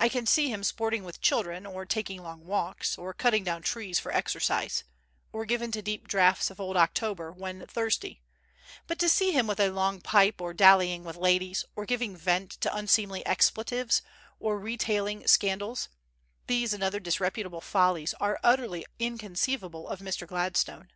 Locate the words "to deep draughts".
5.70-6.50